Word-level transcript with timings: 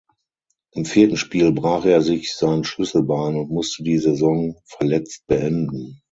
Im 0.71 0.85
vierten 0.85 1.15
Spiel 1.15 1.51
brach 1.51 1.85
er 1.85 2.01
sich 2.01 2.33
sein 2.35 2.63
Schlüsselbein 2.63 3.35
und 3.35 3.51
musste 3.51 3.83
die 3.83 3.99
Saison 3.99 4.59
verletzt 4.65 5.27
beenden. 5.27 5.99